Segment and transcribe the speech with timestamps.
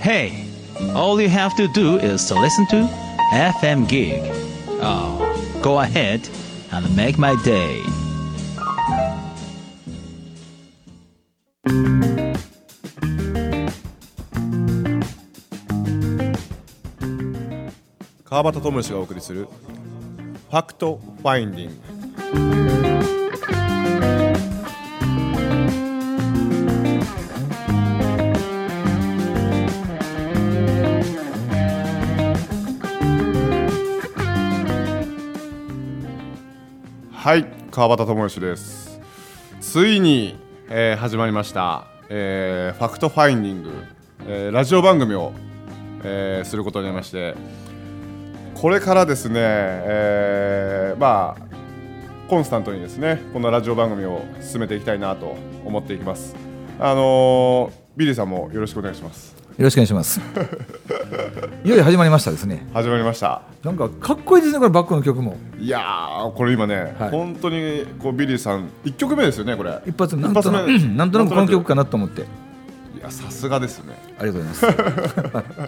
[0.00, 0.46] Hey,
[0.94, 2.88] all you have to do is to listen to
[3.32, 4.20] FM Gig.
[4.80, 6.28] Oh, go ahead
[6.72, 7.82] and make my day.
[18.24, 19.48] 川端智之がお送りする
[20.50, 22.76] ファクトファインディング
[37.78, 39.00] 」。川端智之です。
[39.60, 40.36] ついに、
[40.68, 43.70] えー始まりました、えー Fact Finding、
[44.26, 45.32] えーラジオ番組を、
[46.02, 47.36] えすることになりまして。
[48.56, 51.42] これからですね、えまあ
[52.28, 56.34] コンスタントにですねこのラジオ番組を進めていきたいなと思っていきます。
[56.80, 59.37] あのビリーさんもよろしくお願いします。
[59.64, 60.20] ろしくお願いします。
[61.64, 62.66] いよいよ始まりましたですね。
[62.72, 65.36] 始まりましたなんかかっこいいですね、これバックの曲も。
[65.58, 72.22] いやーこれ今ね、はい本当にこうビリーさん1曲目ですよねこれ一発目なんとなんとなくこの曲かなと思って。
[72.22, 74.72] いやさすがですねありがとうござい
[75.32, 75.58] ます。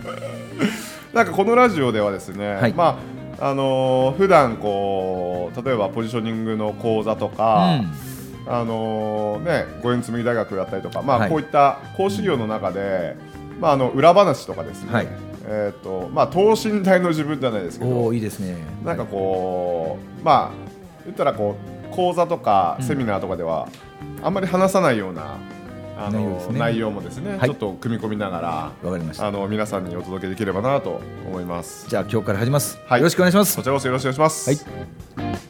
[1.15, 2.99] なんかこのラジオではですね、はいま
[3.41, 7.81] ああのー普段こう例えばポジショニングの講座とか、
[8.47, 13.17] あのーね五円紬大学だったりとか、まあはいこういった講師業の中で、
[13.61, 15.09] まああの裏話とかですね、はい
[15.45, 18.57] えっ、とまあ等身大の自分じゃないですけおどお、いいですね。
[18.85, 21.57] なんかこうまあ言ったらこ
[21.91, 23.69] う講座とかセミナーとかでは、
[24.23, 25.39] あんまり話さないような
[25.99, 28.49] あの内容もですね、はいちょっと組み込みながら
[28.83, 29.27] わかりました。
[29.27, 31.89] あの皆さんにお届けできればなと思います。
[31.89, 32.79] じゃあ今日から始めます。
[32.87, 33.63] はいよろしくお願いしますこ。
[33.63, 34.51] ちらこそよろしくお願いします。
[34.51, 35.50] はい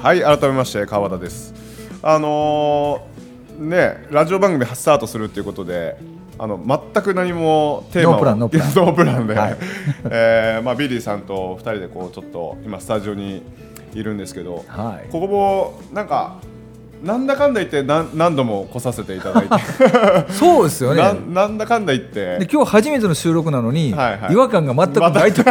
[0.00, 1.52] はい、改めまして川端です。
[2.00, 5.96] あのーね、ラジオ番組スタートするっていうことで、
[6.38, 6.60] あの
[6.92, 9.56] 全く何もテーマをノープランノー で、はい。
[10.10, 13.42] えーまあビリーさんと二人でこうちょっと今スタジオに
[13.94, 15.08] いるんですけど、はい。
[15.10, 16.36] ここもなんか
[17.02, 19.48] なんだかんだ言って何何度も来させていただいて、
[20.32, 21.02] そうですよね。
[21.02, 22.38] ななんだかんだ言って。
[22.38, 24.32] で今日初めての収録なのに、はいはい。
[24.32, 25.44] 違和感が全くない時、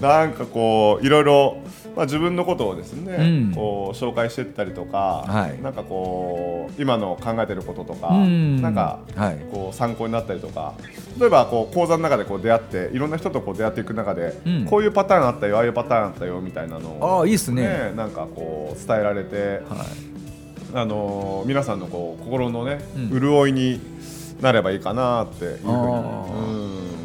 [0.00, 1.58] なんかこういろいろ、
[2.00, 3.54] まあ、自分のことをですね、うん。
[3.54, 5.60] こう紹介していったりとか、はい。
[5.60, 8.62] なんかこう今の考えてることとか、うん。
[8.62, 9.36] なんか、はい。
[9.52, 10.72] こう参考になったりとか
[11.18, 14.64] 例えばこう講座の中でこう出会っていろんな人とこう出会っていく中で、うん。
[14.64, 17.92] こういうパターンあったよああいうパターンあったよみたいなのをああいいっすね。
[17.94, 19.60] なんかこう伝えられて、はい。
[20.72, 23.20] あのー皆さんのこう心のね、うん。
[23.20, 23.78] 潤いに
[24.40, 25.80] なればいいかなっていうふうにうん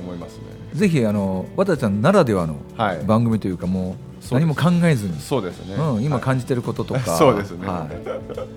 [0.06, 0.44] 思いますね。
[0.74, 3.04] ぜひあの渡ちゃんならではのはい。
[3.06, 5.76] 番組というかもうそう何も考えずに、そうですね。
[5.76, 6.24] うん、今はい。
[6.24, 7.68] 感じてることとか、 そうですね。
[7.68, 7.88] は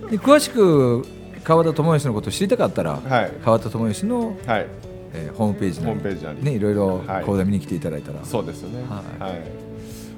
[0.08, 1.04] い、で詳しく
[1.44, 3.32] 川田智義のことを知りたかったら、はい。
[3.44, 4.66] 川田智義の、はい、
[5.14, 7.24] えーホームページホーにムページなり、ねいろいろはい。
[7.24, 8.84] 講座見に来ていただいたら、そうですよね。
[8.88, 9.36] ははい。
[9.36, 9.40] い。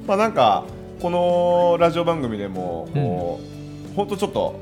[0.06, 0.64] まあなんか
[1.00, 3.40] このラジオ番組でもこ
[3.92, 4.60] う、本当ちょっと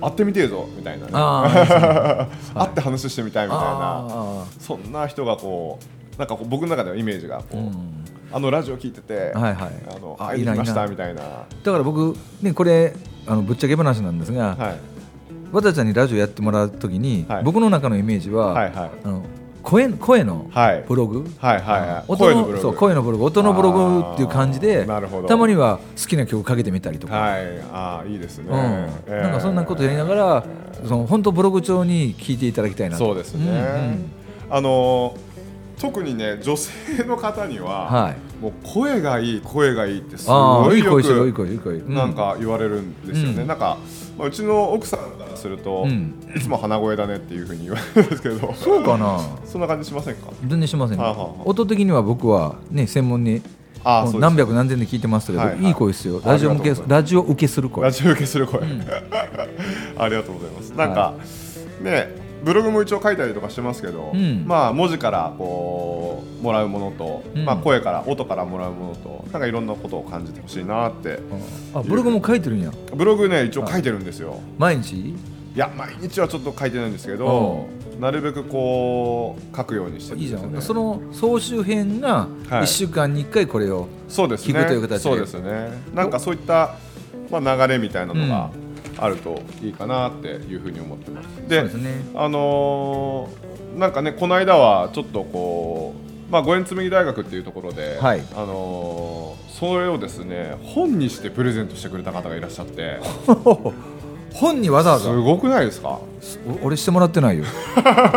[0.00, 3.66] 会ってみてえぞみたいなね、あ 会って話してみたいみたいな、
[4.08, 5.78] あそんな人がこ
[6.16, 9.72] うなんかこう僕の中ではイメージがこー、う、うん、あのラジオ聞いてて、はいはい。
[9.94, 12.94] あのあ会いましたみたいな、だから僕ねこれ
[13.26, 14.76] あのぶっちゃけ話なんですが、はい。
[15.52, 17.44] 渡ちゃんにラジオやってもらうときに、はい。
[17.44, 18.90] 僕の中のイメージは、はいはい。
[19.04, 19.24] あの
[19.62, 20.84] 声声のはい。
[20.88, 22.62] ブログ、はいはいは声のブログ。
[22.62, 23.24] そう声のブログ。
[23.24, 25.28] 音のブログっていう感じあでーなるほど。
[25.28, 27.60] たまには好きな曲かけてみたりとか、はい。
[27.72, 28.56] ああいいですね、うん。
[28.56, 30.44] えーなんかそんなことやりながら
[30.86, 33.04] その本当ブログ調に聞いていただきたいなと。
[33.04, 34.12] そうですね、んうん。
[34.50, 35.29] あのー
[35.80, 38.16] 特にね女性の方には、はい。
[38.40, 41.42] もう声がいい声がいいってすごいよく
[41.88, 43.46] なんか言われるんですよね、うん。
[43.46, 43.76] なんか、
[44.16, 46.14] まあ、うちの奥さんからすると、うん。
[46.34, 48.54] いつも鼻声だねっていうふうに言われるんですけど。
[48.54, 49.20] そうかな？
[49.44, 50.32] そんな感じしませんか？
[50.46, 53.42] 全然しません、はあは音的には僕はね専門に
[53.84, 55.62] ああ何百何千で聞いてますけど、はいはい。
[55.64, 56.20] いい声ですよ。
[56.24, 57.84] あラジオ向けラジオ受けする声。
[57.84, 58.60] ラジオ受けする声、
[59.98, 60.70] ありがとうございます。
[60.70, 61.14] なんか、
[61.82, 64.44] ねブログも一応書いたりとかしてますけど、うん。
[64.46, 67.44] まあ文字からこうもらうものと、うん。
[67.44, 71.18] まあ声から音からもらうものとなんかいろんなことを感じてほしいなって
[71.74, 72.72] あブログも書いてるんや。
[72.94, 75.10] ブログね一応書いてるんですよ、毎日？
[75.10, 75.14] い
[75.56, 77.66] や毎日はちょっと書いてないんですけど
[77.98, 82.62] なるべくこう書くようにしてるんいいじゃん、その総集編がはい。
[82.62, 84.54] 1週間に1回これを、そうですね。
[84.58, 84.98] 聞くという形で。
[84.98, 85.70] そうですね。
[85.94, 86.76] なんかそういった、
[87.30, 88.50] まあ、流れみたいなのが
[89.00, 91.26] あるといいかなっていうふうに思ってます。
[91.48, 92.04] でね。
[92.14, 95.94] あのーなんかねこの間はちょっとこ
[96.28, 98.22] うまあ五円紬大学っていうところで、はい。
[98.34, 102.98] あのーそれをですね本にしてプレゼントしてくれた方がいらっしゃって。
[104.32, 105.04] 本にわざわざ？
[105.10, 105.98] すごくないですか？
[106.62, 107.44] お俺してもらってないよ。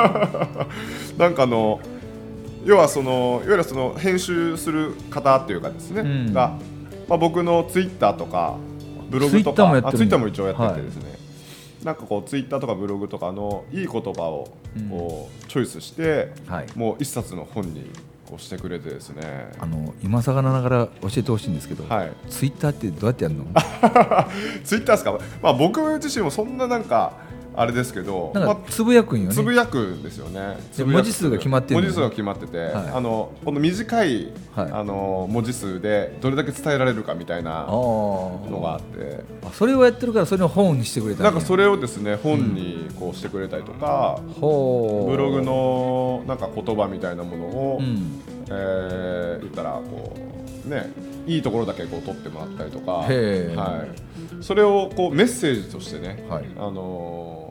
[1.18, 1.80] なんかあの
[2.66, 6.34] 要はそのいわゆるその編集する方っていうかですね、うん。
[6.34, 6.54] が、
[7.10, 8.56] まあ、僕のツイッターとか
[9.14, 11.04] ブログとかツイッターも一応やっててですね、
[11.84, 14.52] なんかこうツイッターとかブログとかのいい言葉を
[14.90, 16.68] こうチョイスして、はい。
[16.76, 17.90] もう一冊の本に
[18.28, 19.52] こうしてくれてですね。
[19.60, 22.12] あの今更ながら教えてほしいんですけど、はい。
[22.30, 23.46] ツイッターってどうやってやるの？
[24.64, 27.14] ツイッターですか、まあ、僕自身もそんななんか
[27.56, 30.58] あれですけど、まあなんかつぶやくんよね、つぶやくんですよね。
[30.80, 32.72] 文字数が決まって文字数が決まってて、はい。
[32.94, 34.72] あのこの短い、はい。
[34.72, 41.32] あの文字数でどれだけ伝えられるかみたいなあのがあって、あそれをやってるからそれを本にしてくれたんや。
[41.32, 45.12] なんかそれをですね本にこうしてくれたりとか、ほう。
[45.12, 48.22] ブログのなんか言葉みたいなものを、うん。
[48.50, 50.16] えー言ったらこ
[50.66, 50.92] うね
[51.26, 56.46] いいところだけこう取ってもらったりとか、はい、それをこうメッセージとしてね、はい。
[56.58, 57.43] あのー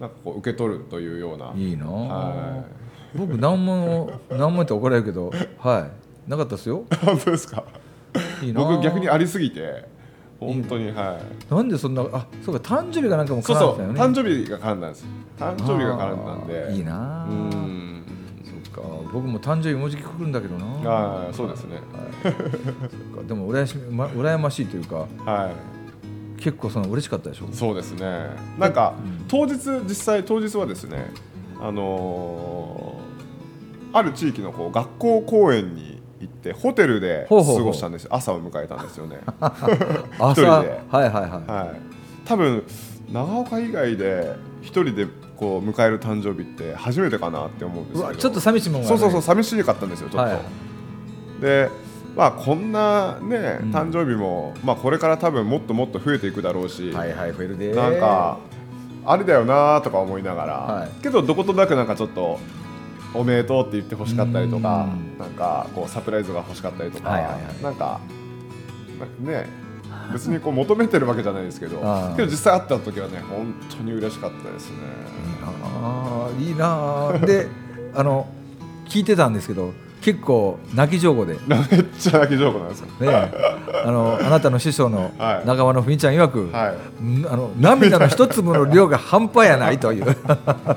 [0.00, 1.52] なんかこう受け取るというような。
[1.56, 1.86] いいな。
[1.86, 2.64] あ、は
[3.14, 5.88] 僕何も何も言って怒られるけどは
[6.26, 6.30] い。
[6.30, 6.84] なかったですよ。
[7.04, 7.64] 本当ですか。
[8.42, 8.60] いいな。
[8.60, 9.84] あ僕逆にありすぎて
[10.38, 11.18] 本当には
[11.50, 11.54] い。
[11.54, 13.92] なんでそんなあそうか誕生日がなんかもそうそう。
[13.92, 15.06] 誕生日が絡んだんです。
[15.38, 16.52] 誕生日が絡んだんあで。
[16.70, 17.22] ーいいな。
[17.24, 18.04] あうん。
[18.44, 18.82] そっか。
[19.12, 20.66] 僕も誕生日もうじき来るんだけどな。
[20.90, 21.78] ああそうですね。
[22.22, 22.40] そっか。
[23.26, 25.06] でも羨ましいというか。
[25.24, 25.75] はい
[26.38, 27.48] 結構その嬉しかったでしょ？
[27.52, 28.30] そうですね。
[28.58, 29.24] なんかうん。
[29.28, 29.54] 当日
[29.88, 31.10] 実際当日はですね
[31.60, 33.06] あのー
[33.92, 38.10] ある地域のこう学校公園に行ってホテルで過ごしたんですよ。
[38.14, 39.20] 朝を迎えたんですよね。
[39.40, 40.32] 朝？
[40.32, 40.46] 一人で。
[40.46, 41.50] はいはいはい。
[41.50, 41.80] はい。
[42.26, 42.62] 多分
[43.10, 45.06] 長岡以外で一人で
[45.36, 48.14] こう迎える誕生日って初めてかなって思うんですけど。
[48.16, 50.40] ちょっと寂しいもんがそうそうそう寂しかったんですよちょっと、は
[51.38, 51.40] い。
[51.40, 51.70] で
[52.16, 53.70] まあこんなねうん。
[53.72, 58.38] 誕生日も、まあこれから多分もっともっと増えていくだろうし、はいはい増えるでなんか
[59.04, 60.90] あれだよなとか思いながら、はい。
[61.02, 62.40] けどどことなくなんかちょっと
[63.14, 65.18] おめでとうって言ってほしかったりとかうん。
[65.18, 67.62] なんかこうサプライズが欲しかったりとか、はいはいはい。
[67.62, 68.00] なんか
[69.22, 69.46] なね
[70.12, 71.78] 別にこう求めてるわけじゃないですけど
[72.16, 74.76] けど実際会った時はね本当に嬉しかったですね。
[75.82, 77.48] ああいいなあで
[77.94, 78.26] あの
[78.88, 79.72] 聞いてたんですけど
[80.06, 81.40] 結構泣き上手で。
[81.48, 82.86] ねめっちゃ泣き上手なんですよ。
[83.84, 85.46] あのあなたの師匠のはい。
[85.48, 87.04] 仲間のふみちゃん曰く、はい。
[87.04, 90.16] んあの涙の一粒の量が半端やないという。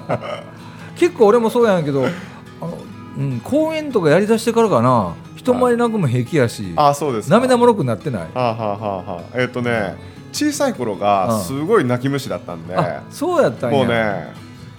[0.98, 2.08] 結構俺もそうやんやけど
[2.60, 2.78] あの、
[3.20, 7.36] うん、公演とかやりだしてからかな人前で泣くも平気やし、あそうですか。
[7.36, 8.22] 涙もろくなってない。
[8.24, 8.78] はあ、はあは
[9.08, 9.96] あはあ、えっ、とね
[10.32, 13.78] 小さい頃がすごい泣き虫だったんで、あそうやったんや。
[13.78, 14.34] もうね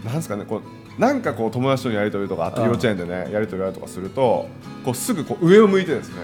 [0.04, 4.46] なんですかねこうなんかこう友達とのやり取りとかあとあ幼稚園でねやり取りやるとかすると
[4.84, 6.16] こうすぐこう上を向いてですね。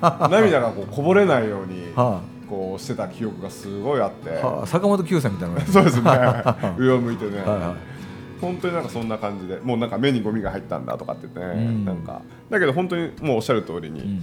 [0.30, 4.66] 涙がこうこぼれないようにはこうしてた記憶がすごいあって、あはあ。
[4.66, 6.10] 坂本九さんみたいな そうですね。
[6.78, 8.40] 上を向いてね、はいはい。
[8.40, 11.84] 本当になんかそんな感じでもうなんか目にゴミが入ったんだとかって言ってね、うん。
[11.84, 12.22] なんか。
[12.48, 14.22] だけど本当にもうおっしゃる通りに、うん。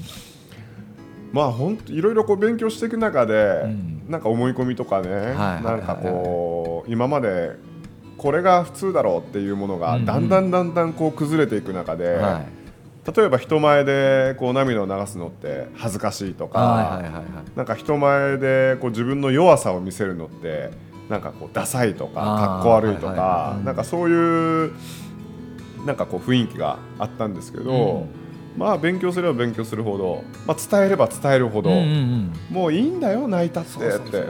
[1.31, 4.09] まあ本当いろいろこう勉強していく中で、ん。
[4.09, 5.63] なんか思い込みとかね、はいはいはい。
[5.63, 7.57] なんかこう今まで
[8.17, 12.65] これが普通だろうっていうものがだんだんだんだんこう崩れていく中で、はい。
[13.15, 17.03] 例えば人前でこう涙を流すのって恥ずかしいとか、
[17.55, 20.71] なんか人前でこう自分の弱さを見せるのって
[21.07, 24.71] なんかこうダサいとかかっこ悪いとか、なんかそういう
[25.85, 28.07] なんかこう雰囲気があったんですけど、
[28.57, 31.69] まあ勉強すれば勉強するほど、まあ、伝えれば伝えるほど、
[32.49, 34.23] もういいんだよ泣いたってって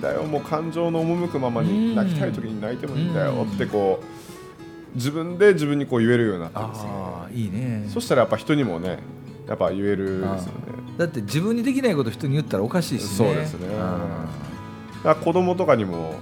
[0.00, 0.22] だよ。
[0.24, 1.94] もう感情の赴くままにうん。
[1.94, 3.46] 泣きたい時に泣いてもいいんだよ。
[3.50, 6.84] ってこう自分で自分にこう言えるようになったんですよ。
[6.84, 7.86] ねああいいね。
[7.88, 8.98] そしたらやっぱ人にもね
[9.46, 10.76] やっぱ言えるですよね。
[10.96, 13.08] だって自分にできないこと人に言ったらおかしいしね。
[13.08, 13.68] そうですね。
[13.78, 14.26] あ
[15.04, 16.14] だ子供とかにも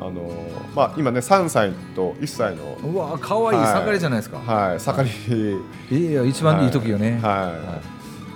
[0.00, 0.30] あの
[0.74, 3.84] まあ今ね3歳と1歳のーうわ可愛いはい。
[3.86, 4.80] 盛りじゃないですか、はい。
[4.80, 5.60] 盛り。
[5.96, 7.52] い、いよ一番いい時よね、は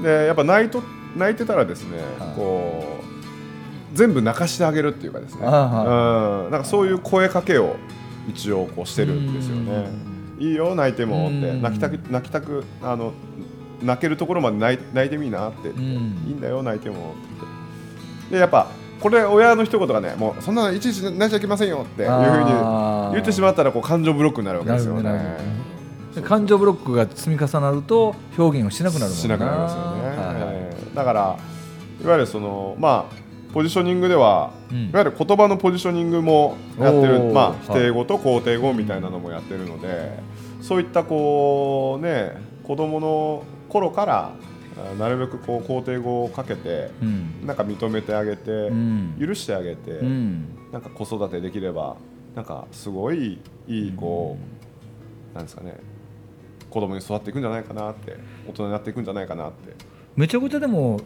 [0.00, 0.82] い、でやっぱ泣いと
[1.16, 2.36] 泣いてたらですね、はい。
[2.36, 3.03] こう
[3.94, 7.76] 全部泣かしてあげるっていうかですね、あうん、なんかそういう声かけを
[8.28, 9.86] 一応こうしてるんですよね。
[10.38, 11.48] いいよ泣いてもって。
[11.48, 11.62] うん。
[11.62, 13.12] 泣きたく泣きたくあの
[13.82, 15.58] 泣けるところまで泣い泣いてみいなって。
[15.64, 15.86] 言って、うん。
[15.86, 16.98] いいんだよ泣いてもっ
[18.28, 18.34] て。
[18.34, 18.66] でやっぱ
[19.00, 25.64] これ親の一言がねもうそんなのいちいちなっちゃいけませんよっていうふうに言ってしまったらこう感情ブロックになるわけですよね。
[26.22, 29.16] 感情ブロックが積み重なると表現をしなくなるもんな。
[29.16, 30.96] しなくなりますよね、はい。
[30.96, 31.36] だから
[32.02, 33.23] いわゆるそのまあ
[33.54, 34.88] ポジショニングでは、うん。
[34.88, 37.32] いわゆる言葉のポジショニングもやっておる、ー。
[37.32, 37.58] まあ、はい。
[37.62, 40.18] 否定語と肯定語みたいなのもやってるので、
[40.60, 42.32] そういったこうね
[42.64, 44.32] 子供の頃から
[44.76, 47.46] あなるべくこう肯定語をかけて、うん。
[47.46, 49.16] なんか認めてあげて、うん。
[49.20, 50.48] 許してあげて、うん。
[50.72, 51.94] なんか子育てできれば
[52.34, 54.36] なんかすごいいいこ
[55.32, 55.76] う、なんですかね
[56.70, 58.16] 子供に育っていくんじゃないかなって
[58.48, 59.76] 大人になっていくんじゃないかなって。
[60.16, 61.00] めちゃくちゃでも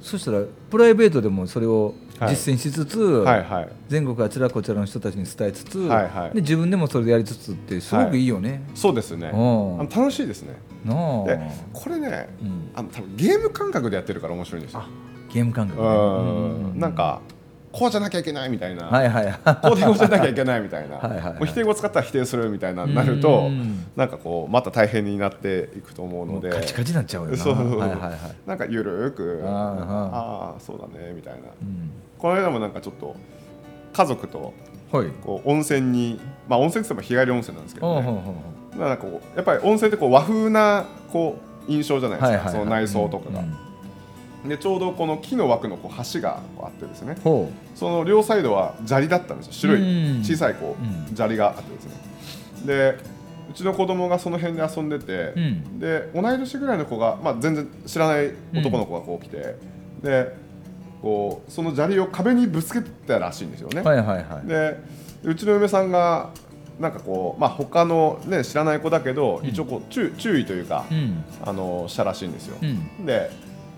[0.00, 3.68] そしたらプライベートでもそれを実践しつつ、はいはい。
[3.88, 6.30] 全国あちらこちらの人たちに伝えつつ、はいはい。
[6.34, 8.24] で自分でもそれでやりつつってすごくい。
[8.24, 8.62] いよね。
[8.74, 9.28] そうですね。
[9.28, 9.38] あうん。
[9.78, 10.54] の楽しいですね。
[10.84, 10.92] で
[11.72, 12.70] これねうん。
[12.74, 14.84] あの多分ゲーム感覚でやってるから面白いんですよ。
[15.32, 15.92] ゲーム感覚うね、う
[16.74, 16.80] んん。
[16.80, 17.20] なんか
[17.76, 19.26] こうじゃなきゃいけないみたいな、はいはい。
[19.26, 20.96] 肯定語じゃなきゃいけないみたいな。
[20.96, 21.32] はいはいはい。
[21.34, 23.84] もう否定語使ったら否定するみたいななるとうん。
[23.94, 26.48] なんかこうまた大変になっていくと思うので。
[26.48, 27.36] カチカチになっちゃうよな。
[27.36, 27.78] そう。
[27.78, 28.18] はいはいはい。
[28.46, 29.52] なんかゆるーくあー。
[29.52, 31.40] ああそうだねみたいな。
[31.40, 31.90] うん。
[32.16, 33.14] この間もなんかちょっと
[33.92, 34.54] 家族と
[34.90, 35.08] はい。
[35.22, 36.18] こう温泉に
[36.48, 38.22] まあ温泉って言っても日帰り温泉なんですけどね。
[38.78, 41.36] なんかこうやっぱり温泉ってこう和風なこ
[41.68, 42.52] う印象じゃないですか、はいはいはい。
[42.54, 43.54] その内装とかが、うん
[44.48, 47.16] でちょうどこの木の枠のこう橋があってですね。
[47.22, 49.52] ほその両サイドは砂利だったんですよ。
[49.52, 50.20] 白うん。
[50.20, 51.04] い小さいこうん。
[51.04, 51.92] う砂利があってですね。
[52.66, 52.98] で
[53.48, 55.78] うちの子供がその辺で遊んでて、うん。
[55.78, 59.56] で同い年ぐらいの子が、まあ、全然知らない男の子がこう来て、
[60.02, 60.34] で
[61.00, 64.48] こうその砂利を壁にぶつけたらしいんですよね、うはいはいはい。
[64.48, 64.78] で
[65.22, 66.30] うちの嫁さんが
[66.80, 69.48] なんかこう、まあ、他のね知らない子だけど、うん。
[69.48, 71.24] 一応こう注注意というか、うん。
[71.44, 73.06] あのしたらしいんですよ、うん。
[73.06, 73.30] で、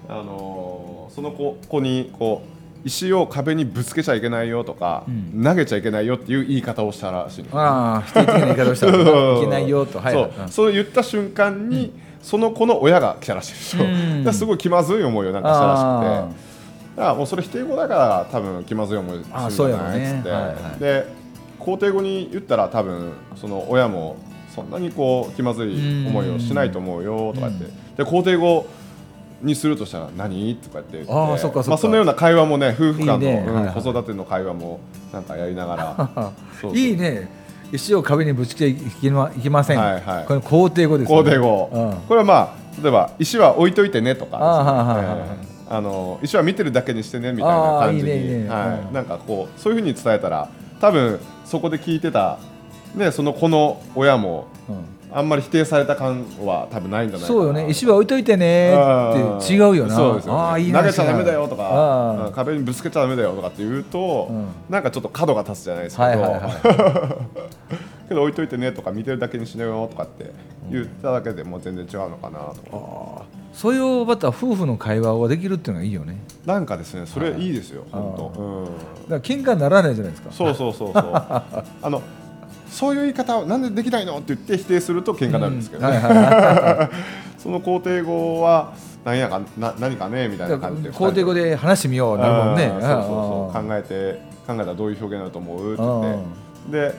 [0.08, 5.42] あのーその子子にこう石を壁にぶつけちゃいけないよとか、うん。
[5.42, 9.98] 投げちゃいけないよっていう言い方をしたらしいああ否定的な言い方をしたらいけないよと。
[10.00, 10.24] はいはい。
[10.24, 16.48] そうそれ言った瞬間に、その子の親が来たらしいんですよ、うんですごい気まずい思いをなんかしたらしくあて
[16.96, 20.34] だからもうそれ否定語だから多分気まずい思いするんじゃないっつって、ね。
[20.34, 20.80] はいはい。
[20.80, 21.06] で
[21.58, 24.16] 肯定語に言ったら多分その親も
[24.54, 27.72] そんなにこう気まずい思いをしないと思うよとか言って、うん。
[27.96, 28.66] で肯定語
[29.42, 30.56] にするとしたら何？
[30.56, 31.12] とかって言って。
[31.12, 33.36] あーそっかそまあ、そのような会話もね夫婦間のね。
[33.40, 34.80] はいはい子育ての会話も
[35.12, 36.32] なんかやりながら。
[36.74, 37.28] いいね。
[37.70, 40.24] 石を壁にぶつけていけまいけません、はいはい。
[40.26, 41.30] これ肯定語ですよね。
[41.30, 41.92] 肯定語、うん。
[42.08, 44.38] これはまあ例えば石は置いといてねとか。
[44.40, 45.28] あーはいはいはいはい。
[45.42, 48.44] えーあの石は見てるだけにしてねみたいな感じに。
[48.44, 48.94] ねはい。
[48.94, 50.48] なんかこうそういうふうに伝えたら
[50.80, 52.38] 多分そこで聞いてた
[52.94, 54.76] ねその子の親もうん
[55.10, 57.68] あんまり否定された感は多分ないんじゃないそうよね。
[57.70, 58.74] 石は置いといてね。
[58.74, 59.96] って違うよな。
[59.96, 60.80] そうですよ、ね、いいな。
[60.80, 64.46] 投げちゃダメだよとか壁にぶつけちゃダメだよとかって言うと、うん。
[64.68, 67.26] なんかちょっと角が立つじゃないですけど、はいはいは
[68.08, 70.32] けど置いといてねとか見てるだけにしなよとかって
[70.70, 76.16] 言っただけでもう全然違うのかなとか、そういうまた夫婦の会話ができるっていうのがいいよね。
[76.46, 78.74] なんかですねそれいいですよ、本当、うん、だか
[79.10, 80.32] ら喧嘩にならないじゃないですか。
[80.32, 81.02] そうそうそうそう。
[81.12, 81.44] あ
[81.84, 82.02] の
[82.70, 84.18] そういう言い方をなんでできないの？
[84.18, 85.96] って言って否定すると喧嘩になるんですけど、ね。
[85.96, 86.90] はいはいは
[87.38, 88.72] その肯定語は
[89.04, 92.68] 何やかな何かねみたいいな感じで肯定語で話してみようなるもんね。
[92.68, 92.90] そうそう
[93.52, 93.68] そう。
[93.68, 95.74] 考えて考えたらどういう表現になると思う？
[95.74, 96.92] って言って。
[96.92, 96.94] で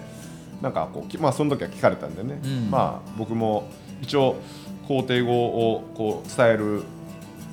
[0.62, 2.72] なんかこうきまあその時は聞かれたんでね、うん。
[2.72, 3.68] まあ僕も
[4.02, 4.36] 一応
[4.88, 6.84] 肯定語をこう伝える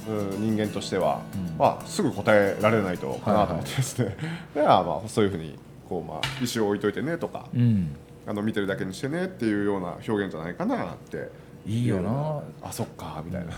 [0.09, 1.59] うん人間としては、うん。
[1.59, 4.17] まあすぐ答えられないとかなと思ってですね、
[4.55, 5.59] ではまあそういうふうに
[5.89, 7.97] こうまあ石を置いといてねとか、うん
[8.27, 11.47] あの見てるだけにしてねっていうような表現じゃないかなって。
[11.67, 12.43] いいよな。
[12.63, 13.53] あそっかみたいな。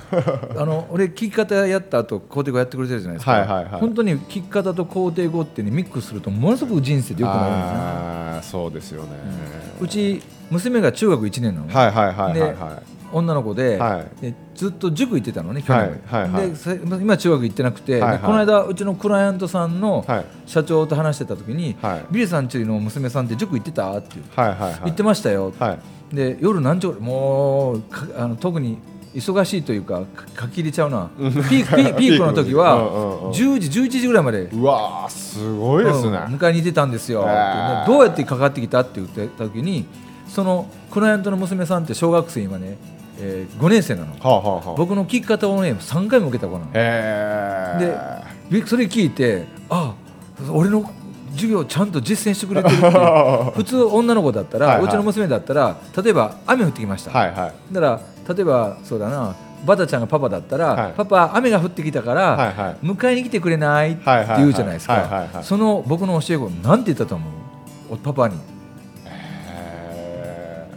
[0.62, 3.80] あの俺聞き方やった後肯定語やってくれてるじゃないですか、はいはいはい。
[3.80, 7.78] 本当に聞き方と肯定語ってねミックスするとものすごく人生でよくなるんですね。
[7.78, 9.08] あーそうですよね、
[9.80, 12.54] うち娘が中学1年なの、はいはいはいはいではい
[13.12, 13.80] 女の子で,、
[14.54, 20.24] ずっと塾行ってたのね去年、でせ今中学行ってなくて、この間うちのクライアントさんのはい。
[20.46, 22.06] 社長と話してた時に、はい。
[22.10, 24.80] ビリーさんちの娘さんって塾行ってたって言うはいはいはい。
[24.84, 25.78] 行ってましたよ、は
[26.12, 26.14] い。
[26.14, 28.78] で夜何時頃もうかあの特に
[29.14, 31.10] 忙しいというかか書き入れちゃうな。
[31.18, 32.54] ピークピー ピークの時。
[32.54, 33.30] はうんうんうん。
[33.30, 34.42] 10時11時ぐらいまで。
[34.44, 37.26] うわーすごいですね、うん迎えに行ってたんですよ、
[37.86, 39.86] どうやってかかってきたって言ってた時に
[40.28, 42.76] そのクライアントの娘さんって小学生今ね、
[43.20, 44.12] え5年生なの。
[44.12, 44.74] はあはあはあ。
[44.76, 46.70] 僕の聞き方をね3回も受けた子なの。
[46.74, 47.76] へ
[48.50, 49.94] でびそれ聞いてあ
[50.50, 50.88] 俺の
[51.32, 52.90] 授業ちゃんと実践してくれてるって
[53.54, 54.84] 普通女の子だったらはいはい。
[54.86, 57.74] うちの娘だったら例えば雨降ってきました、はいはい。
[57.74, 59.34] だから例えばそうだな
[59.66, 60.92] バタちゃんがパパだったら、はい。
[60.96, 62.86] パパ雨が降ってきたから、はいはい。
[62.86, 63.94] 迎えに来てくれない？
[63.94, 64.02] って
[64.36, 65.28] 言うじゃないですか。
[65.42, 67.24] その僕の教え子なんて言ったと思
[67.90, 67.94] う？
[67.94, 68.36] おパパに。
[69.04, 70.68] へ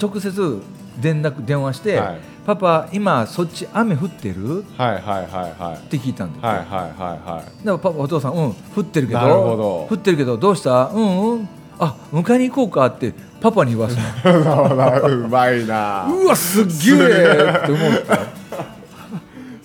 [0.00, 0.62] 直接
[1.00, 2.20] 連絡電話して、はい。
[2.46, 4.64] パパ今そっち雨降ってる？
[4.64, 5.76] ーはいはいはいはい。
[5.76, 7.64] って聞いたんですよ、はいはいはいはい。
[7.64, 9.86] だからパパお父さんうん降ってるけど？
[9.90, 10.86] 降ってるけどどうした？
[10.88, 11.48] うんうん。
[11.78, 16.06] あ迎えに行こうかってパパに言わすの うまいな。
[16.06, 17.54] うわすっげえ！
[17.62, 18.04] って思って、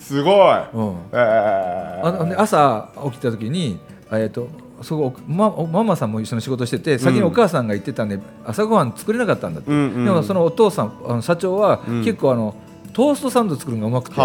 [0.00, 0.56] すごい。
[0.72, 2.06] うん、えー。
[2.06, 3.78] あので朝起きた時に、
[4.10, 4.48] えー、と
[4.82, 12.04] そこまママさんも一緒に仕事してて先にお母さんが言ってたんで、朝ごはん作れなかったんだって、でもそのお父さんあの社長はうん。
[12.04, 12.54] 結構あの、
[12.92, 14.16] トーストサンド作るのがうまくて、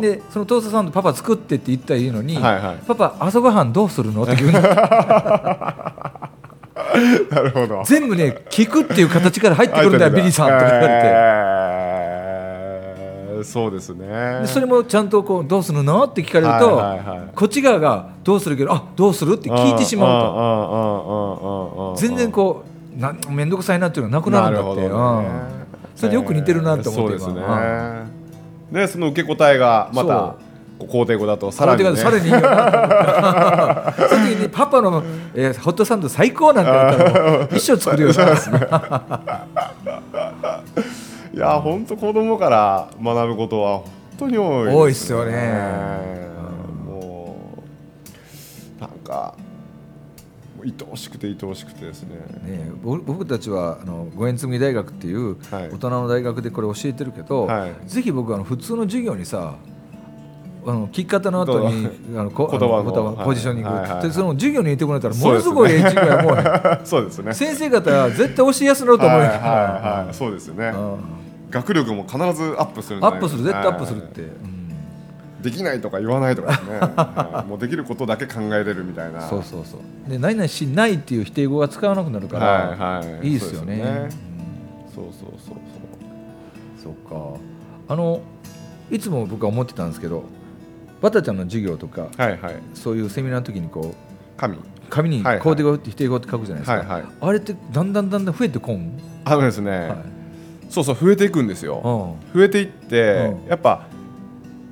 [0.00, 4.60] でそのトーストサンドパパ作ってって言ったらいいのに、パパ朝ごはんどうするのって言うの。
[7.30, 7.82] なるほど。
[7.84, 11.89] 全部ね聞くっていう形から入ってくるんだよビリーさんとか言われて。
[13.40, 14.06] えーそうですね。
[14.42, 16.04] でそれもちゃんとこうどうするの？
[16.04, 17.28] って聞かれると、はいはいはい。
[17.34, 19.36] こっち側がどうするけどあどうする？
[19.36, 20.22] って聞いてしまう
[21.94, 21.96] と。
[21.96, 22.64] と全然こ
[22.96, 25.26] うなん面倒くさいなっていうのがなくなるんだって、うん。
[25.96, 27.42] それでよく似てるなって思ってそうですね。
[27.42, 28.06] 今
[28.72, 30.36] でその受け答えがまた
[30.78, 32.40] そこう肯定語だとさらに、ね、さらにその
[34.24, 35.02] 時にパパの、
[35.34, 39.46] えーホットサンド最高なんて言ったらもう一生作るよな
[41.32, 46.30] いや本当子供から学ぶことは本当に多いです、多いっすよね。
[46.84, 47.62] も
[48.78, 49.36] うなんか
[50.56, 52.16] もう愛おしくて愛おしくてですね。
[52.44, 55.68] ね、僕僕たちはあの五円紬大学っていうはい。
[55.70, 57.74] 大人の大学でこれ教えてるけど、はい。
[57.86, 59.54] ぜひ僕あの普通の授業にさ
[60.66, 64.02] あの聞き方の後にあのこ言葉の言ポジショニング、はいはいはい。
[64.02, 65.54] でその授業に入れてくれたらそうですね。
[65.54, 67.32] ものすごいええ授業やもうね そうですね。
[67.32, 70.14] 先生方は絶対教えやすなると思うよ、はいはいはい。
[70.14, 70.72] そうですよね。
[70.74, 71.19] うん
[71.50, 74.60] 学力も必ずアップするアップする絶対アップするっはいて、うん。
[75.42, 79.22] できないとか言わないとかですね、は いもうできることだけ考えれるみたいな。
[79.22, 80.10] そうそうそう。
[80.10, 83.28] で何々しないっていう否定語が使わなくなるから、はいはい。
[83.28, 84.08] いいですよね。
[84.94, 85.56] そうそうそうそうう。
[85.56, 87.40] んそっか。
[87.88, 88.20] あの
[88.90, 90.24] いつも僕は思ってたんですけど
[91.00, 92.54] バタちゃんの授業とかはいはい。
[92.74, 94.58] そういうセミナーの時にこう神
[94.90, 97.12] 紙に肯定語、否定語って書くじゃないですか、はいはい。
[97.20, 100.19] あれってだんだんだんだん増えてこん、あのですね、はい
[100.70, 102.16] そうそう増えていくんですよ。
[102.32, 102.38] うん。
[102.38, 103.48] 増えていって、うん。
[103.48, 103.86] やっぱ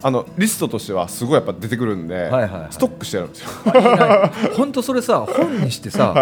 [0.00, 2.72] あのリストとしてはすごいやっぱ出てくるんで、はいはいはい。
[2.72, 3.48] ストックしてあるんですよ。
[4.56, 6.14] 本当それさ 本にしてさ、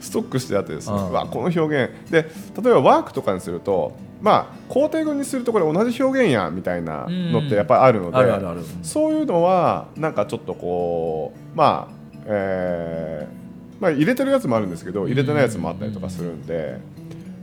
[0.00, 1.12] ストックしてあってですね、うん。
[1.12, 1.90] わこの表現。
[2.10, 2.30] で
[2.62, 8.60] 例えばワークとかにするとまあ肯定語にするとこれ同じ表現やんみたいなのってやっぱりあるので、あるあるある。
[8.82, 11.94] そういうのはなんかちょっとこうまあ
[12.26, 13.38] えー
[13.80, 16.78] まあ入れてるやつもあるんですけど入れてないやつもあったりとかするんで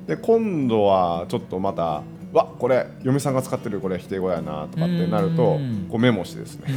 [0.07, 2.03] で今度はちょっとまた
[2.35, 6.67] わこれ嫁さんが使ってるこれ否定語やなとかってなるとうんこうメモしてですね。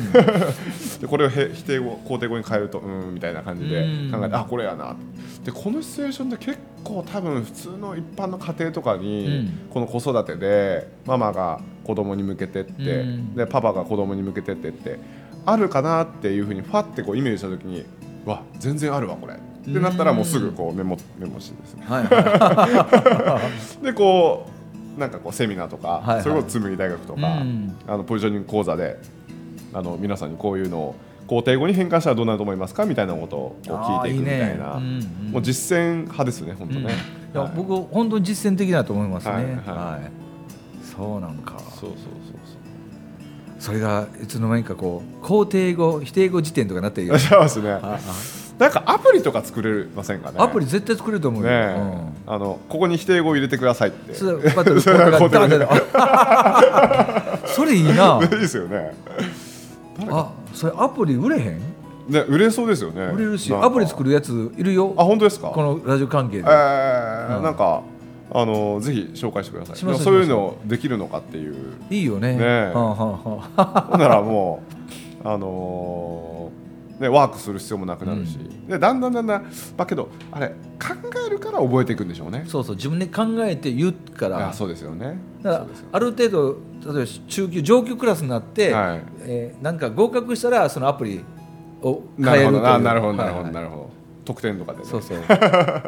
[1.00, 4.94] でこれをへ否定語肯定語に変えるとうんみたいな感じで考えてあこれやな。
[5.44, 13.34] でこのシチュエーションで結構多分普通の一般の家庭とかに、この子育てでママが子供に向けてって、うん。
[13.34, 14.98] でパパが子供に向けてってって
[15.44, 17.84] あるかなっていうふうにファってこうイメージした時に
[18.24, 19.34] わ全然あるわこれ
[19.70, 21.84] ってなったらもうすぐこうメモメモしてですね。
[21.86, 23.40] はいは
[23.80, 23.82] い。
[23.84, 24.46] でこ
[24.96, 26.22] うなんかこうセミナーとか、はいはい。
[26.22, 27.76] それこそ紬大学とか、うん。
[27.86, 28.98] あのポジショニング講座で
[29.72, 30.94] あの皆さんにこういうのを
[31.28, 34.74] 肯定語に変換したらどうなると思いますかみたいなことを聞いていくみたいな。
[34.74, 34.76] ね。
[34.76, 35.32] うんうん。
[35.32, 36.88] もう実践派ですね本当ね、うん。
[36.88, 36.90] い
[37.34, 37.52] やはい。
[37.56, 39.34] 僕本当に実践的だと思いますね。
[39.34, 40.10] はいはい、はい。
[40.82, 41.58] そうなんか。
[41.58, 42.38] そうそうそう
[43.58, 47.72] それがいつの間にかこう肯定語否定語辞典とかなってるよそうそうですね。
[47.82, 47.98] あ
[48.58, 50.36] なんかアプリとか作れませんかね？
[50.40, 51.76] あアプリ絶対作れると思うよ、ねえ、
[52.26, 54.12] あのここに否定語を入れてくださいって。
[54.12, 54.16] うん、
[57.46, 58.20] それいいな。
[58.22, 58.94] い いですよね。
[60.10, 61.60] あそれアプリ売れへん？
[62.08, 63.02] ね売れそうですよね。
[63.14, 64.94] 売れるしアプリ作るやついるよ？
[64.96, 65.48] あ本当ですか？
[65.48, 67.42] このラジオ関係で、えーうん。
[67.42, 67.82] なんか
[68.32, 69.76] あのぜひ紹介してください。
[69.76, 71.54] そういうのできるのかっていう。
[71.90, 72.32] いいよね。
[72.34, 72.72] ねえ。
[72.74, 72.94] はあは
[73.56, 74.62] あはほんならも
[75.24, 76.57] う あのー
[76.98, 80.54] ね、ワークする必要もなくなるし、でだんだんだんだんだけどあれ考
[81.26, 82.42] えるから覚えていくんでしょうね。
[82.46, 84.48] あそうそう自分で考えて言うから。
[84.48, 85.18] あそうですよね。
[85.42, 86.56] だからある程度
[86.94, 89.02] 例えば中級上級クラスになって、はい。
[89.20, 91.24] えーなんか合格したらそのアプリ
[91.82, 93.90] をなるほ変えるとなるほどなるほどなるほど。
[94.24, 94.84] 得点とかでね。
[94.84, 95.18] そうそう。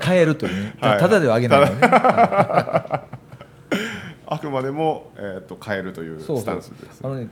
[0.01, 0.77] 変えるというね。
[0.81, 0.99] はい。
[0.99, 1.79] ただではあげないのね。
[4.27, 6.20] あくまでも、えー、と変えるという。
[6.20, 7.01] スタンスです。
[7.03, 7.29] あのね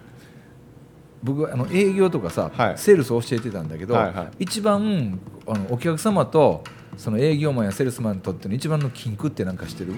[1.23, 2.79] 僕はあの営業とかさ、はい。
[2.79, 4.45] セールスを教えてたんだけど、はいはい。
[4.45, 6.63] 一番あのお客様と
[6.97, 9.95] その営業マンやセールスマンにとっての一番の禁句ってなんかしてる？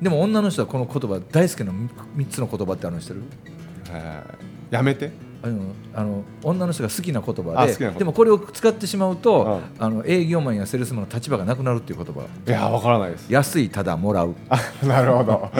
[0.00, 3.22] でも女の人はこの言葉大好きな3つの言葉ってあるの知ってる？
[3.90, 5.12] えーやめて。
[5.44, 5.60] あの
[5.92, 12.22] あの女の人が好きな言葉ででもこれを使ってしまうと、うあの営業マンやセールスマンの立場がなくなるっていう言葉。
[12.22, 13.30] いやわからないです。
[13.30, 14.34] 安いただもらう。
[14.48, 15.50] あなるほど。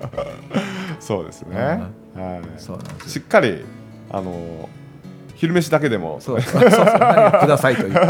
[0.98, 1.80] そうですね、はい。
[2.56, 3.08] そうなんですよ。
[3.08, 3.62] しっかり
[4.10, 4.68] あの
[5.36, 6.18] 昼飯だけでも。
[6.20, 6.62] そうそう。
[6.62, 7.90] そうくださいという。
[7.90, 7.94] い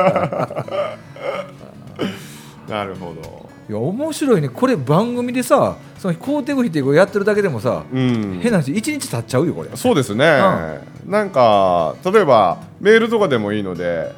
[2.69, 3.49] なるほど。
[3.69, 4.49] や面白いね。
[4.49, 8.41] これ番組でさその肯定語否定語やってるだけでもさ、うん。
[8.43, 9.69] 変な話1日経っちゃうよこれ。
[9.75, 10.27] そうですね、
[11.07, 14.13] なんか例えばメールとかでもいいので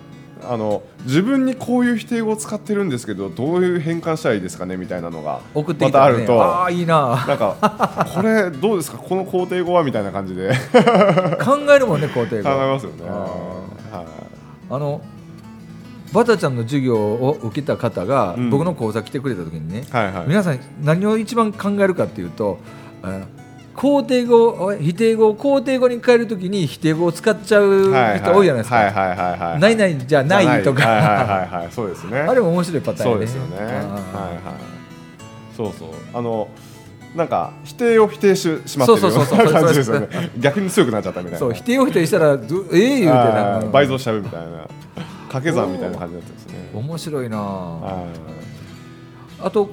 [0.49, 6.43] あの自分にこういう否定語を使ってるんですけどどういう変換したらいいですかねみたいなのが送ってきたら、ね、またあると。
[6.43, 7.25] ああいいな。
[7.27, 8.99] なんかこれどうですか？
[8.99, 10.53] この肯定語はみたいな感じで。
[11.45, 13.05] 考考えるもんね肯定え語ますよね。
[13.09, 13.13] あ
[13.97, 14.07] はい。
[14.71, 15.01] あの
[16.13, 18.51] バタちゃんの授業を受けた方が、うん。
[18.51, 20.29] 僕の講座来てくれた時にね、はいはい。
[20.29, 22.59] 皆さん何を一番考えるかっていうと
[23.03, 23.21] あ
[23.75, 33.57] 肯定語否定語を肯定語に変えるときに否定語を使っちゃうはい人多いじゃないですか、ないないじゃないとか、あれも面白いパターンそねうですよね。
[33.57, 33.99] はいあは
[34.35, 35.57] い。
[35.57, 35.89] そうそう。
[36.13, 36.49] あの
[37.15, 39.47] なんか否定を否定ししまってるよそうそうそうそう。
[39.47, 41.37] うな感じですよね逆に強くなっちゃったみたいな。
[41.39, 44.69] ーそう否定を否定したらどええ言うてはない倍増しちゃうみたいな。
[45.29, 46.71] 掛け算みたいな感じになってますね。
[46.75, 47.41] 面白いなあ。
[47.41, 48.07] は
[49.41, 49.71] あと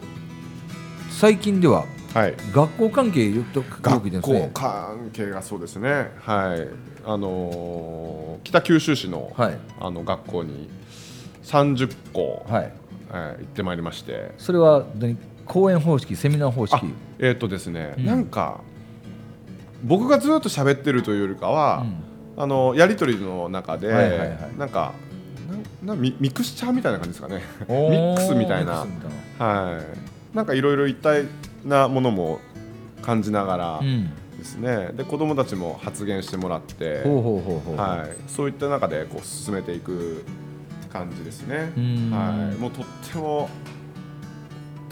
[1.12, 2.36] 最近ではいはい。
[2.52, 6.12] 学校関係よく学校関係がそうですね。
[6.20, 6.68] はい。
[7.06, 9.58] あのー北九州市のはい。
[9.80, 10.70] あの学校に
[11.44, 12.64] 30校はい。
[12.64, 12.72] はい
[13.12, 14.32] 行ってまいりまして。
[14.38, 16.76] それは何講演方式セミナー方式？
[16.76, 16.82] あ
[17.20, 18.06] えっ、とですね、うん。
[18.06, 18.62] なんか
[19.84, 21.84] 僕がずっと喋ってるというよりかは、
[22.36, 22.44] うん。
[22.44, 24.40] あのやり取りの中で、はいはいはい。
[24.58, 24.94] なんか
[25.84, 27.44] ななミミクスチャーみたいな感じですかね。
[27.68, 28.86] ミックスみたいな。
[29.38, 29.82] は
[30.34, 30.36] い。
[30.36, 31.26] なんかいろいろ一体
[31.66, 32.40] なものも
[33.02, 34.12] 感じながらうん。
[34.38, 37.04] ですね、で子供たちも発言してもらって、
[38.26, 40.24] そういった中でこう進めていく
[40.94, 41.74] 感じですね。
[41.76, 42.10] う、ん。
[42.10, 43.50] はい、もうとっても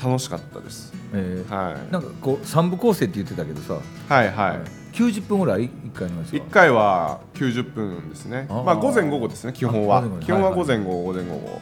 [0.03, 1.49] 楽しかったです、えー。
[1.49, 3.79] はい、なんかこう三部構成って言ってたけどさ。
[4.13, 4.59] はいはい。
[4.93, 5.63] 90分ぐらい？
[5.63, 6.39] 一回のやつは。
[6.39, 8.47] 1回は90分ですね。
[8.49, 8.63] あー。
[8.63, 10.03] まあ午前午後ですね基本は。
[10.19, 11.61] 基本は午前午後午前午後。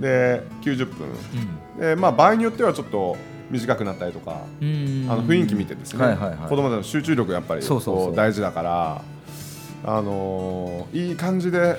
[0.00, 1.06] で90分。
[1.76, 1.80] うん。
[1.80, 3.16] でまあ場合によってはちょっと
[3.50, 5.06] 短くなったりとかうん。
[5.08, 6.48] あの雰囲気見てですね、はいはいはい。
[6.48, 8.16] 子供たちの集中力やっぱりそうそうそうこう。
[8.16, 9.02] 大事だから
[9.84, 11.76] あのーいい感じで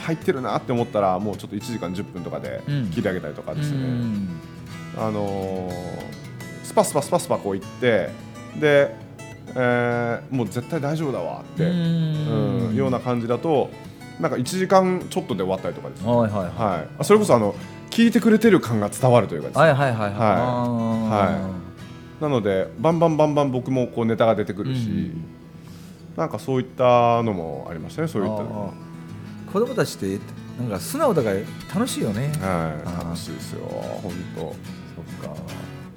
[0.00, 2.86] 入ってるなって思ったらもうちょっと1時間10分とかでうん。
[2.90, 4.28] 切り上げたりとかですね、うん。
[4.98, 6.10] あのー
[6.64, 8.10] スパスパスパスパこう行って
[8.58, 8.94] で、
[9.54, 12.68] えーもう絶対大丈夫だわって、うん。
[12.68, 13.70] うんような感じだと
[14.20, 16.54] なんか1時間ちょっとで終わったりとかですね、はいはいはい。
[16.54, 17.54] はい、あそれこそあの
[17.90, 20.12] 聞いてくれてる感が伝わるというかですね、はいはいはいはい。
[20.12, 21.50] は
[22.20, 25.24] なのでバンバンバンバン僕もこうネタが出てくるし、うん。
[26.16, 29.52] なんかそういったのもありましたねそういった。
[29.52, 30.18] 子供たちって
[30.58, 31.36] なんか素直だから
[31.74, 32.32] 楽しいよね。
[32.40, 33.04] はい。
[33.04, 33.66] 楽しいですよ。
[33.66, 34.40] 本当。
[34.40, 35.36] そっか。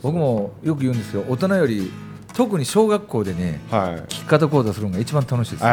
[0.01, 1.23] 僕もよく言うんですよ。
[1.29, 1.91] 大人より
[2.33, 3.95] 特に小学校でねはい。
[4.01, 5.69] 聞き方講座するのが一番楽しいですよ。
[5.69, 5.71] え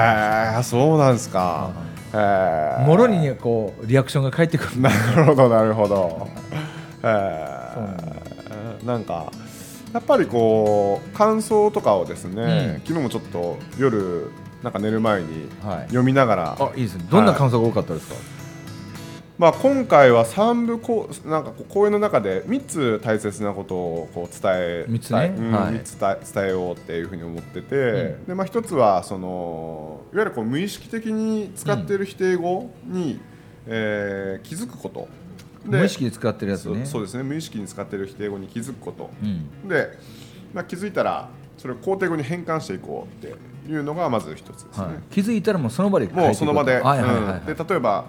[0.57, 1.71] ー、そうなんですか。
[1.75, 4.81] えーもろにねこうリアクションが返ってくる。
[4.81, 6.29] なるほどなるほど。
[8.85, 9.31] なんか
[9.93, 12.47] やっぱりこう感想とかをですね、う
[12.79, 12.81] ん。
[12.87, 14.31] 昨日もちょっと夜
[14.63, 15.83] なんか寝る前にはい。
[15.85, 17.05] 読みながら、あいいですね。
[17.11, 18.15] どんな感想が多かったですか、
[19.41, 25.35] まあ今回は三部こうなんかこう講演の中で三つ大切なことをこう伝え三つね？
[25.35, 25.73] うんはい。
[25.73, 28.27] 三つ伝え伝えようっていうふうに思ってて、ん。
[28.27, 33.19] でまあ一つはそのいわゆるこう無意識的に使っている否定語に、
[33.67, 35.09] えー気づくこと。
[35.65, 36.85] で無意識で使ってるやつね。
[36.85, 37.23] そうですね。
[37.23, 39.09] 無意識に使っている否定語に気づくこと。
[39.23, 39.67] うん。
[39.67, 39.89] で、
[40.53, 43.35] まあ、気づいたらそれを肯定語に変換していこうって
[43.73, 47.39] いうのがまず一つですね、はい、気づいたらもうその場でもうその場で,、はいはいはい、はい。
[47.39, 47.47] うん。
[47.47, 48.05] で例えば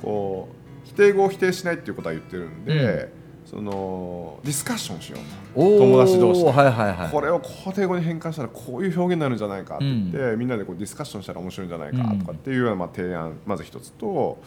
[0.00, 0.65] こう否
[0.96, 3.12] 定語を否定しないっていうことは言ってるんで、
[3.44, 5.18] そのディスカッションしよ
[5.54, 5.54] う。
[5.54, 6.50] と友達同士で。
[6.50, 7.10] はいはいはい。
[7.10, 14.38] これを肯定語に変換したらこういう表現になるんじゃないかって言って、みんなでこうディスカッションしたら面白いんじゃないかとかっていうようなまあ提案まず一つと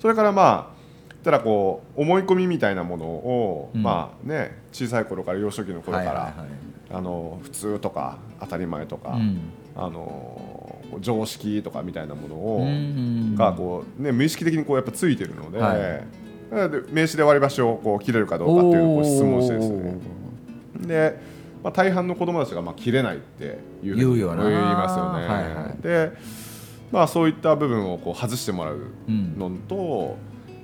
[0.00, 0.82] それからまあ
[1.24, 3.82] たらこう思い込みみたいなものを、うん。
[3.82, 6.34] まあね小さい頃から幼少期の頃から、
[6.90, 9.52] あの普通とか当たり前とか、うん。
[9.76, 10.51] あの
[11.00, 13.34] 常識とかみたいなものを、うん。
[13.34, 15.78] がこう、ね、無意識的にこうやっぱついてるので,、はい。
[16.70, 19.98] で名刺で割り箸をこう切れるかどうかっていうこう質問してですね。
[20.86, 21.18] で、
[21.62, 24.42] まあ、大半の子供たちがまあ切れないっていう言いますよね。
[24.42, 25.82] はいはい。
[25.82, 26.12] で、
[26.90, 29.38] まあ、そういった部分をこう外してもらううん。
[29.38, 30.16] のと、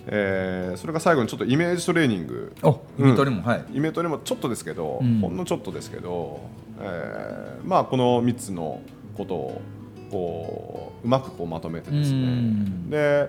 [0.06, 2.52] えーそれから最後にちょっとイメージトレーニング。
[2.62, 3.64] おイベントにも、はい。
[3.72, 5.20] イベントにもちょっとですけど、うん。
[5.20, 6.40] ほんのちょっとですけど、
[6.80, 8.80] えーまあ、この3つの
[9.16, 9.60] ことを
[10.10, 12.90] こううまくこうまとめてですうねん。
[12.90, 13.28] で、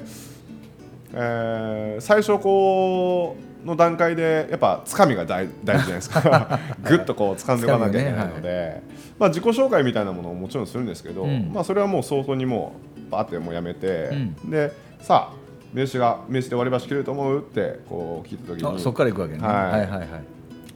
[1.14, 6.60] えー最初こうの段階でやっぱつかみが大大事じゃないですか。
[6.84, 8.82] ぐっとこう掴んでいかなきゃいけないので、
[9.18, 11.52] まあ、自己紹介みたいなものももちろんするんですけど、うん。
[11.54, 12.74] まあ、それはもう早々にも
[13.08, 14.10] うバーってもうやめて、
[14.48, 15.40] うでさあ
[15.74, 19.56] 名刺が名刺で割り箸切れると思うってこう聞いた時にあそこから行くわけね、はい。
[19.56, 20.08] はいはいはい。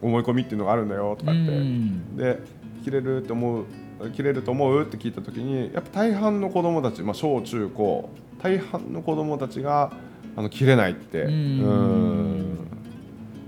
[0.01, 2.17] 思い込みっていうのがあるんだよとか言って、うん。
[2.17, 2.39] で
[2.83, 3.63] 切れるって思う
[4.11, 4.81] 切れると思う？
[4.81, 8.09] って聞いた時にやっぱ大半の子供たち、まあ、小中高
[8.41, 9.91] 大半の子供たちが
[10.35, 11.23] あの切れないって。
[11.23, 11.31] うん。
[11.31, 12.57] うん。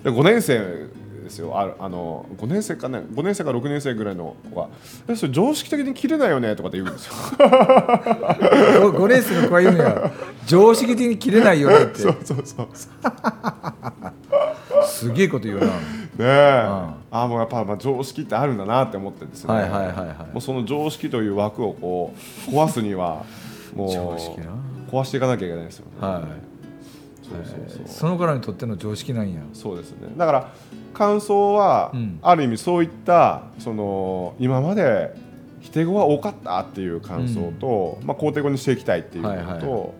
[0.03, 0.59] で5年生
[1.23, 1.57] ですよ。
[1.59, 4.69] ああの5年生かね5年生か6年生ぐらいの子が
[5.09, 7.13] 「えそれ常識的に切れないよね」とかって言うんですよ。
[8.93, 10.11] 5年生の子が言うんや。
[10.45, 11.99] 常識的に切れないよねって。
[12.01, 12.67] そうそうそう。
[14.85, 15.65] すげえこと言うな
[16.17, 20.33] ねえ、ああもうやっぱ、まあ、常識ってあるんだなって思ってですね、はいはいはいはい。
[20.33, 22.13] もうその常識という枠をこ
[22.47, 23.25] う壊すには
[23.75, 24.47] もう常識な。
[24.91, 26.07] 壊していかなきゃいけないですよね。
[26.07, 26.23] はい。
[27.23, 27.87] そうそうそう。
[27.87, 29.41] その子らにとっての常識なんや。
[29.53, 30.13] そうですね。
[30.15, 30.51] だから
[30.93, 32.19] 感想は、うん。
[32.21, 35.13] ある意味そういったその今まで
[35.59, 39.91] 否定語が多かったっていう感想と、まあ、肯定語にしていきたいっていうのと、はいはい。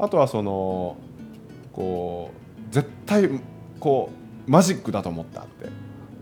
[0.00, 0.96] あとはその
[1.72, 2.30] こ
[2.70, 3.30] う絶対
[3.78, 5.68] こうマジックだと思ったって。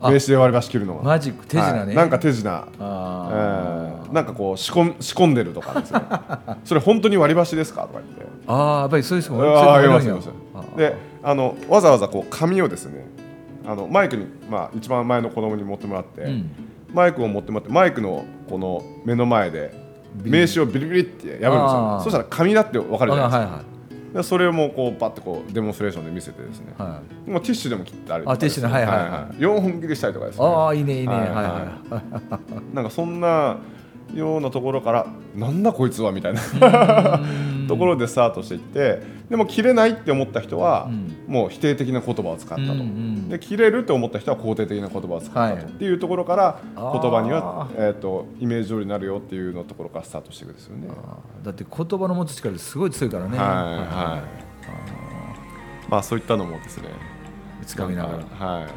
[0.01, 0.11] あ。
[0.11, 1.03] 名刺で割り箸切るのが。
[1.03, 1.95] マジック手品ね、はい。
[1.97, 2.69] なんか手品。
[2.79, 4.13] えー。
[4.13, 6.01] なんかこう仕込ん仕込んでるとかですね。
[6.65, 7.83] それ本当に割り箸ですか？
[7.83, 8.27] とか言って。
[8.47, 10.29] あーやっぱりそういう人もんやいますいます
[10.77, 13.07] であのわざわざこう紙をですね
[13.65, 16.51] あのマイクに、まあ、一番前の子供に持ってもらって、うん。
[16.93, 19.73] マイクを持ってもらってマイクのこの目の前で
[20.25, 22.03] 名刺をビリビリって破るんですあよー。
[22.03, 23.63] そしたら紙だって分かるじゃないですか、はいは
[24.13, 27.31] でそれをもうこうバッてこうデモンストレーションで見せてですね、いはい。
[27.31, 28.31] もうティッシュでも切ってある。
[28.31, 29.37] あティッシュねはいはいはい。
[29.39, 30.45] 4本切りしたりとかですね。
[30.45, 31.15] ああいいねいいね。
[31.15, 31.25] はい。
[31.25, 31.45] はいはい
[31.95, 32.03] は
[32.71, 32.75] い。
[32.75, 33.59] なんかそんな
[34.15, 36.41] ようなところからなんだこいつはみたいな。
[37.69, 41.17] ところでスタートしていってでも切れないって思った人は、うん。
[41.27, 42.75] もう否定的な言葉を使ったと、
[43.31, 45.55] で切れると思った人は肯定的な言葉を使ったと、はい。
[45.57, 50.89] っていうところから言葉には、えー、とイメージ通りになるよっていうのところからスタートしていくんですよね。
[51.43, 53.39] だって言葉の持つ力すごい強いからね。
[53.39, 54.23] はいは
[55.89, 55.91] い。
[55.91, 56.89] まあそういったのもですね。
[57.65, 58.47] つかみながら。
[58.47, 58.71] はい、き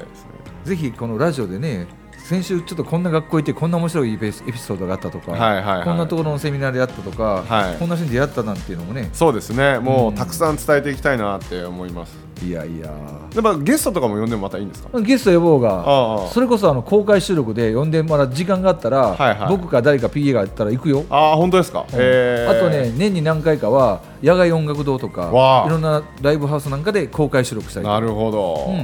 [0.00, 0.30] たいですね。
[0.64, 1.86] ぜひこのラジオでね
[2.18, 5.84] 先週ちょっとこんな学校行ってこんな面白いエピエピソードがあったとか、はいはいはい。
[5.84, 7.76] こんなところのセミナーであったとか、はい。
[7.76, 9.10] こんな人に出会ったなんていうのもね。
[9.12, 9.78] そうですね。
[9.80, 10.14] もううん。
[10.14, 12.16] たくさん伝えていきたいなって思います。
[12.44, 12.88] いやいや。
[13.34, 15.00] でまあゲストとかも呼んでもまたいいんですか？
[15.00, 19.48] ゲスト呼ぼうがそれこそあの公開収録で呼んでもらう時間があったら、はいはい。
[19.48, 22.50] 僕か誰か PA があったら行くよ、ああ本当ですか、えー。
[22.50, 28.74] あとね年に何回かは野外音楽堂とかいろんなライブハウスなんかで公開収録したりなるほど、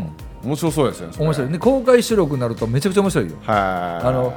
[0.47, 1.51] 面白そうですね面白い。
[1.51, 3.37] ね公開収録になるとめちゃくちゃ面白いよ。
[3.43, 4.07] はい。
[4.07, 4.33] あの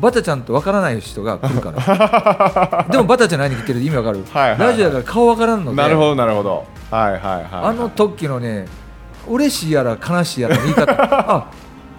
[0.00, 2.86] バタちゃんとわからない人が来るから。
[2.90, 4.24] でもバタちゃん何に来てる意味わかる。
[4.32, 4.68] はいはいはい。
[4.70, 5.76] ラジオだから顔わからんので。
[5.76, 6.64] なるほどなるほど。
[6.90, 8.66] はいはいはいあの時のね
[9.28, 10.92] 嬉しいやら悲しいやらの言い方。
[10.98, 11.46] あ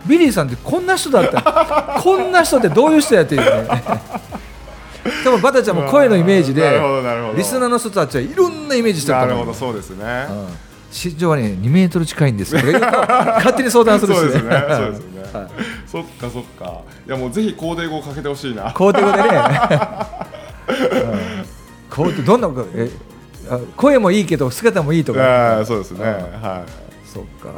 [0.07, 2.01] ビリーさんってこんな人だった。
[2.01, 3.83] こんな人ってどういう人やっていうね。
[5.23, 7.37] 多分バタちゃんも声のイメージでなるほどなるほど。
[7.37, 9.29] リスナーの人たちはいろんなイメージしてると思う。
[9.29, 12.53] なるほどそうですね、うん身長はね2メートル近いんです。
[12.59, 14.51] 勝手に想像するしそうですね。
[14.69, 15.47] そうですね、はい。
[15.87, 16.81] そっかそっか。
[17.07, 18.71] いやもうぜひコーデ語をかけてほしいな。
[18.73, 19.29] コーテ語でね、
[20.69, 21.45] うん。
[21.89, 22.91] コーテどんなえ
[23.49, 25.19] あ声もいいけど姿もいいとか。
[25.57, 26.41] あーそうですね、うん。
[26.41, 26.91] はい。
[27.05, 27.49] そっか。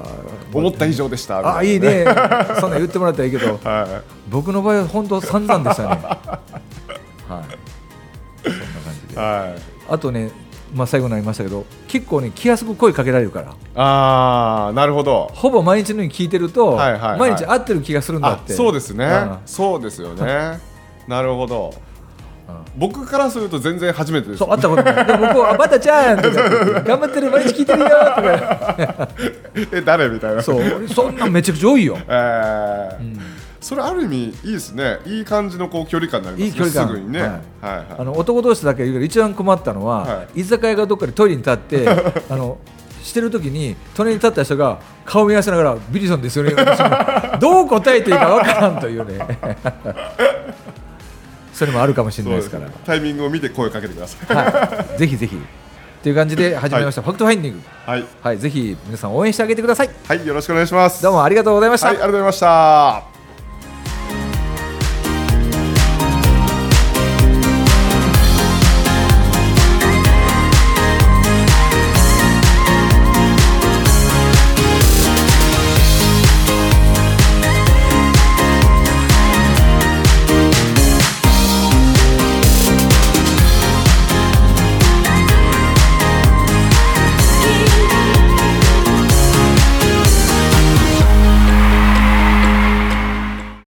[0.54, 1.58] 思った以上でしたみたな。
[1.58, 2.06] あいいね。
[2.60, 3.60] そんなん言ってもらったらいいけど。
[3.63, 5.89] は僕の場合は本当散々でしたね。
[5.89, 6.00] はい。
[7.28, 7.43] そんな感
[9.10, 9.15] じで。
[9.15, 9.62] いはい。
[9.89, 10.42] あとね
[10.73, 13.55] まあ最後になりましたけど結構ね気安く声かけられるから。
[13.75, 15.29] ああなるほど。
[15.33, 17.19] ほぼ毎日のように聞いてると、はいはいはい。
[17.19, 18.53] 毎日会ってる気がするんだあって。
[18.53, 19.38] そうですね、うん。
[19.45, 20.59] そうですよね。
[21.07, 21.73] なるほど、
[22.47, 22.55] うん。
[22.75, 24.39] 僕からすると全然初めてです。
[24.39, 25.05] そう会ったことない。
[25.05, 26.41] でも僕はあバタちゃんとか
[26.81, 29.09] 頑張ってる毎日聞いてるよとか。
[29.71, 30.41] え誰みたいな。
[30.41, 30.62] そう。
[30.88, 31.97] そんなんめちゃくちゃ多いよ。
[32.07, 34.99] えーそれある意味いいですね。
[35.06, 36.65] いい感じのこう距離感になりますね。
[36.65, 36.88] いい距離感。
[36.88, 37.86] すぐにね、ははいいはい。
[37.97, 41.88] あの男同士だけ言うけど一番困ったのは、は居酒屋がどっかでトイレに立って
[42.30, 42.58] あの
[43.02, 46.54] してる時に隣に立った人が顔見合わせながらビリソンですよね。
[47.39, 49.26] どう答えていいかわからんというね。
[51.54, 52.67] それもあるかもしれないですから。
[52.86, 54.36] タイミングを見て声かけてください。
[54.36, 55.38] はい、ぜひぜひ。
[56.02, 59.89] という感じで始めました、ファクトファインディング、はい、はい、ぜひ皆さん応援してあげてください。
[60.06, 61.02] はい、よろしくお願いします。
[61.02, 63.12] どうもありがとうございました、はい、ありがとうございました